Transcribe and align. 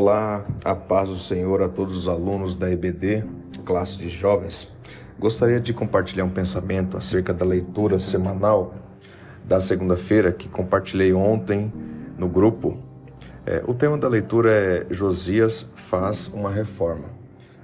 Olá, 0.00 0.46
a 0.64 0.76
paz 0.76 1.08
do 1.08 1.16
Senhor 1.16 1.60
a 1.60 1.68
todos 1.68 1.96
os 1.96 2.06
alunos 2.06 2.54
da 2.54 2.70
EBD, 2.70 3.24
classe 3.64 3.98
de 3.98 4.08
jovens. 4.08 4.72
Gostaria 5.18 5.58
de 5.58 5.74
compartilhar 5.74 6.24
um 6.24 6.30
pensamento 6.30 6.96
acerca 6.96 7.34
da 7.34 7.44
leitura 7.44 7.98
semanal 7.98 8.76
da 9.44 9.58
segunda-feira 9.58 10.30
que 10.30 10.48
compartilhei 10.48 11.12
ontem 11.12 11.72
no 12.16 12.28
grupo. 12.28 12.78
É, 13.44 13.64
o 13.66 13.74
tema 13.74 13.98
da 13.98 14.06
leitura 14.06 14.52
é 14.52 14.86
Josias 14.88 15.68
faz 15.74 16.28
uma 16.28 16.48
reforma. 16.52 17.06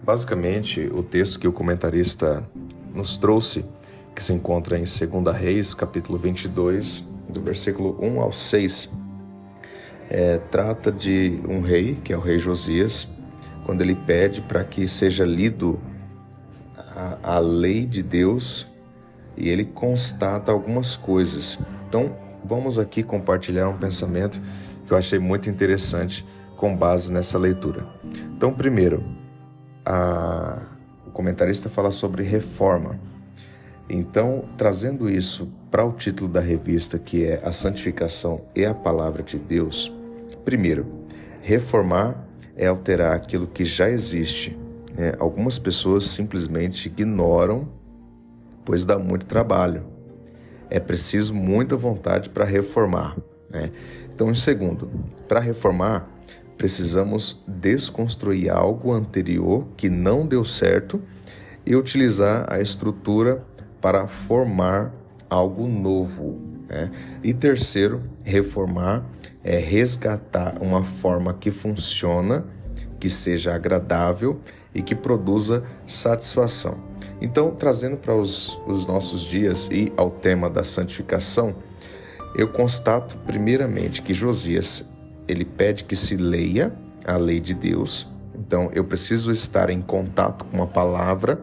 Basicamente, 0.00 0.88
o 0.94 1.02
texto 1.02 1.40
que 1.40 1.48
o 1.48 1.52
comentarista 1.52 2.48
nos 2.94 3.18
trouxe, 3.18 3.64
que 4.14 4.22
se 4.22 4.32
encontra 4.32 4.78
em 4.78 4.84
2 4.84 5.36
Reis, 5.36 5.74
capítulo 5.74 6.16
22, 6.16 7.04
do 7.28 7.40
versículo 7.40 7.98
1 8.00 8.20
ao 8.20 8.30
6, 8.30 8.88
é, 10.10 10.38
trata 10.50 10.90
de 10.90 11.40
um 11.48 11.60
rei, 11.60 11.94
que 12.02 12.12
é 12.12 12.16
o 12.16 12.20
rei 12.20 12.38
Josias, 12.38 13.08
quando 13.64 13.80
ele 13.80 13.94
pede 13.94 14.40
para 14.40 14.64
que 14.64 14.88
seja 14.88 15.24
lido 15.24 15.78
a, 16.76 17.36
a 17.36 17.38
lei 17.38 17.86
de 17.86 18.02
Deus 18.02 18.66
e 19.36 19.48
ele 19.48 19.64
constata 19.64 20.50
algumas 20.50 20.96
coisas. 20.96 21.58
Então, 21.88 22.16
vamos 22.44 22.78
aqui 22.78 23.04
compartilhar 23.04 23.68
um 23.68 23.78
pensamento 23.78 24.40
que 24.84 24.92
eu 24.92 24.96
achei 24.96 25.20
muito 25.20 25.48
interessante 25.48 26.26
com 26.56 26.76
base 26.76 27.12
nessa 27.12 27.38
leitura. 27.38 27.86
Então, 28.36 28.52
primeiro, 28.52 29.04
a, 29.86 30.62
o 31.06 31.10
comentarista 31.12 31.68
fala 31.68 31.92
sobre 31.92 32.24
reforma. 32.24 32.98
Então, 33.88 34.44
trazendo 34.56 35.08
isso 35.08 35.48
para 35.70 35.84
o 35.84 35.92
título 35.92 36.28
da 36.28 36.40
revista, 36.40 36.98
que 36.98 37.24
é 37.24 37.40
A 37.44 37.52
Santificação 37.52 38.42
e 38.54 38.64
a 38.64 38.74
Palavra 38.74 39.22
de 39.22 39.38
Deus, 39.38 39.92
Primeiro, 40.44 40.86
reformar 41.42 42.26
é 42.56 42.66
alterar 42.66 43.14
aquilo 43.14 43.46
que 43.46 43.64
já 43.64 43.88
existe. 43.88 44.58
Né? 44.96 45.14
Algumas 45.18 45.58
pessoas 45.58 46.04
simplesmente 46.04 46.86
ignoram, 46.86 47.68
pois 48.64 48.84
dá 48.84 48.98
muito 48.98 49.26
trabalho. 49.26 49.84
É 50.68 50.78
preciso 50.78 51.34
muita 51.34 51.76
vontade 51.76 52.28
para 52.30 52.44
reformar. 52.44 53.16
Né? 53.48 53.72
Então, 54.14 54.30
em 54.30 54.34
segundo, 54.34 54.90
para 55.26 55.40
reformar, 55.40 56.08
precisamos 56.56 57.42
desconstruir 57.46 58.50
algo 58.50 58.92
anterior 58.92 59.66
que 59.76 59.88
não 59.88 60.26
deu 60.26 60.44
certo 60.44 61.00
e 61.64 61.74
utilizar 61.74 62.46
a 62.52 62.60
estrutura 62.60 63.42
para 63.80 64.06
formar 64.06 64.92
algo 65.28 65.66
novo. 65.66 66.49
Né? 66.70 66.90
E 67.22 67.34
terceiro, 67.34 68.02
reformar 68.22 69.04
é 69.42 69.58
resgatar 69.58 70.58
uma 70.60 70.84
forma 70.84 71.34
que 71.34 71.50
funciona, 71.50 72.44
que 72.98 73.08
seja 73.08 73.54
agradável 73.54 74.40
e 74.74 74.82
que 74.82 74.94
produza 74.94 75.64
satisfação. 75.86 76.78
Então, 77.20 77.50
trazendo 77.50 77.96
para 77.96 78.14
os, 78.14 78.58
os 78.66 78.86
nossos 78.86 79.22
dias 79.22 79.68
e 79.70 79.92
ao 79.96 80.10
tema 80.10 80.48
da 80.48 80.64
santificação, 80.64 81.54
eu 82.34 82.48
constato 82.48 83.16
primeiramente 83.26 84.00
que 84.00 84.14
Josias 84.14 84.88
ele 85.26 85.44
pede 85.44 85.84
que 85.84 85.96
se 85.96 86.16
leia 86.16 86.72
a 87.04 87.16
lei 87.16 87.40
de 87.40 87.54
Deus. 87.54 88.06
Então, 88.34 88.70
eu 88.72 88.84
preciso 88.84 89.32
estar 89.32 89.70
em 89.70 89.80
contato 89.80 90.44
com 90.46 90.62
a 90.62 90.66
palavra 90.66 91.40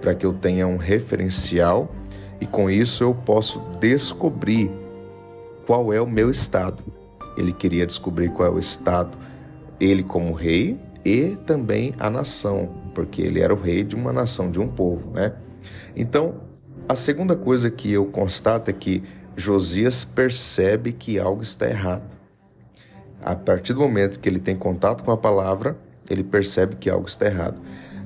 para 0.00 0.14
que 0.14 0.26
eu 0.26 0.32
tenha 0.32 0.66
um 0.66 0.76
referencial 0.76 1.94
e 2.40 2.46
com 2.46 2.68
isso 2.68 3.04
eu 3.04 3.14
posso 3.14 3.60
descobrir 3.80 4.70
qual 5.66 5.92
é 5.92 6.00
o 6.00 6.06
meu 6.06 6.30
estado. 6.30 6.82
Ele 7.36 7.52
queria 7.52 7.86
descobrir 7.86 8.30
qual 8.30 8.48
é 8.48 8.50
o 8.50 8.58
estado, 8.58 9.16
ele 9.80 10.02
como 10.02 10.32
rei 10.32 10.78
e 11.04 11.36
também 11.46 11.94
a 11.98 12.10
nação, 12.10 12.68
porque 12.94 13.22
ele 13.22 13.40
era 13.40 13.52
o 13.54 13.60
rei 13.60 13.82
de 13.82 13.94
uma 13.94 14.12
nação, 14.12 14.50
de 14.50 14.60
um 14.60 14.68
povo, 14.68 15.10
né? 15.12 15.34
Então, 15.96 16.34
a 16.88 16.94
segunda 16.94 17.36
coisa 17.36 17.70
que 17.70 17.90
eu 17.92 18.06
constato 18.06 18.70
é 18.70 18.72
que 18.72 19.02
Josias 19.36 20.04
percebe 20.04 20.92
que 20.92 21.18
algo 21.18 21.42
está 21.42 21.68
errado. 21.68 22.04
A 23.24 23.34
partir 23.34 23.72
do 23.72 23.80
momento 23.80 24.18
que 24.18 24.28
ele 24.28 24.40
tem 24.40 24.56
contato 24.56 25.04
com 25.04 25.10
a 25.10 25.16
palavra, 25.16 25.76
ele 26.10 26.24
percebe 26.24 26.76
que 26.76 26.90
algo 26.90 27.06
está 27.06 27.26
errado. 27.26 27.58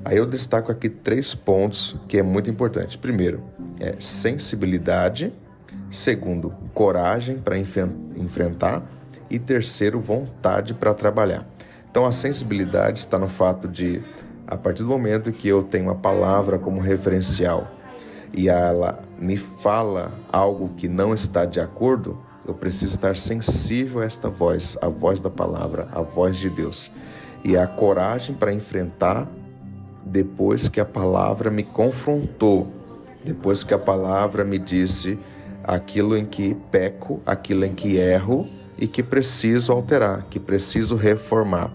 Aí 0.05 0.17
eu 0.17 0.25
destaco 0.25 0.71
aqui 0.71 0.89
três 0.89 1.35
pontos 1.35 1.97
que 2.07 2.17
é 2.17 2.23
muito 2.23 2.49
importante. 2.49 2.97
Primeiro, 2.97 3.43
é 3.79 3.95
sensibilidade. 3.99 5.33
Segundo, 5.89 6.53
coragem 6.73 7.37
para 7.37 7.57
enfrentar 7.57 8.83
e 9.29 9.39
terceiro, 9.39 9.99
vontade 9.99 10.73
para 10.73 10.93
trabalhar. 10.93 11.47
Então 11.89 12.05
a 12.05 12.11
sensibilidade 12.11 12.99
está 12.99 13.17
no 13.17 13.27
fato 13.27 13.67
de, 13.67 14.01
a 14.45 14.55
partir 14.55 14.83
do 14.83 14.89
momento 14.89 15.31
que 15.31 15.47
eu 15.47 15.63
tenho 15.63 15.85
uma 15.85 15.95
palavra 15.95 16.57
como 16.59 16.79
referencial 16.79 17.71
e 18.33 18.49
ela 18.49 19.01
me 19.19 19.37
fala 19.37 20.11
algo 20.31 20.69
que 20.77 20.87
não 20.87 21.13
está 21.13 21.45
de 21.45 21.59
acordo, 21.59 22.19
eu 22.45 22.53
preciso 22.53 22.91
estar 22.91 23.17
sensível 23.17 24.01
a 24.01 24.05
esta 24.05 24.29
voz, 24.29 24.77
a 24.81 24.87
voz 24.87 25.19
da 25.19 25.29
palavra, 25.29 25.87
a 25.91 26.01
voz 26.01 26.37
de 26.37 26.49
Deus. 26.49 26.91
E 27.43 27.57
a 27.57 27.67
coragem 27.67 28.35
para 28.35 28.53
enfrentar 28.53 29.27
depois 30.05 30.69
que 30.69 30.79
a 30.79 30.85
palavra 30.85 31.49
me 31.49 31.63
confrontou, 31.63 32.71
depois 33.27 33.63
que 33.63 33.73
a 33.73 33.77
palavra 33.77 34.45
me 34.45 34.57
disse 34.57 35.19
aquilo 35.61 36.15
em 36.15 36.25
que 36.25 36.55
peco, 36.71 37.21
aquilo 37.25 37.65
em 37.65 37.75
que 37.75 37.97
erro 37.97 38.47
e 38.77 38.87
que 38.87 39.03
preciso 39.03 39.73
alterar, 39.73 40.25
que 40.29 40.39
preciso 40.39 40.95
reformar. 40.95 41.71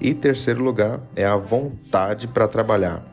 E 0.00 0.14
terceiro 0.14 0.62
lugar 0.62 1.00
é 1.16 1.24
a 1.24 1.36
vontade 1.36 2.28
para 2.28 2.46
trabalhar. 2.46 3.04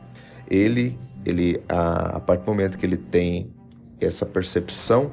Ele, 0.48 0.96
ele 1.26 1.60
a, 1.68 2.18
a 2.18 2.20
partir 2.20 2.44
do 2.44 2.50
momento 2.52 2.78
que 2.78 2.86
ele 2.86 2.96
tem 2.96 3.52
essa 4.00 4.24
percepção, 4.24 5.10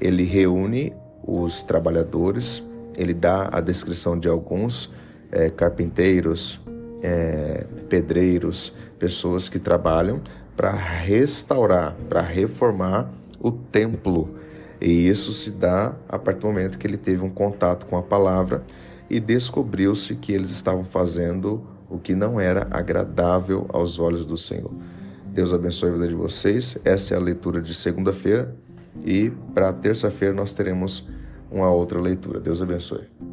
ele 0.00 0.24
reúne 0.24 0.92
os 1.22 1.62
trabalhadores, 1.62 2.64
ele 2.96 3.14
dá 3.14 3.48
a 3.52 3.60
descrição 3.60 4.18
de 4.18 4.26
alguns 4.26 4.90
é, 5.30 5.50
carpinteiros, 5.50 6.60
é, 7.00 7.64
pedreiros, 7.88 8.74
pessoas 8.98 9.48
que 9.48 9.58
trabalham 9.58 10.20
para 10.58 10.72
restaurar, 10.72 11.94
para 12.08 12.20
reformar 12.20 13.08
o 13.40 13.52
templo 13.52 14.34
e 14.80 15.08
isso 15.08 15.32
se 15.32 15.52
dá 15.52 15.94
a 16.08 16.18
partir 16.18 16.40
do 16.40 16.48
momento 16.48 16.78
que 16.78 16.84
ele 16.84 16.96
teve 16.96 17.22
um 17.22 17.30
contato 17.30 17.86
com 17.86 17.96
a 17.96 18.02
palavra 18.02 18.64
e 19.08 19.20
descobriu-se 19.20 20.16
que 20.16 20.32
eles 20.32 20.50
estavam 20.50 20.84
fazendo 20.84 21.62
o 21.88 21.96
que 21.96 22.12
não 22.12 22.40
era 22.40 22.66
agradável 22.72 23.66
aos 23.68 24.00
olhos 24.00 24.26
do 24.26 24.36
Senhor. 24.36 24.72
Deus 25.26 25.54
abençoe 25.54 25.90
a 25.90 25.92
vida 25.92 26.08
de 26.08 26.14
vocês. 26.16 26.76
Essa 26.84 27.14
é 27.14 27.16
a 27.16 27.20
leitura 27.20 27.62
de 27.62 27.72
segunda-feira 27.72 28.52
e 29.04 29.30
para 29.54 29.72
terça-feira 29.72 30.34
nós 30.34 30.52
teremos 30.54 31.08
uma 31.52 31.70
outra 31.70 32.00
leitura. 32.00 32.40
Deus 32.40 32.60
abençoe. 32.60 33.27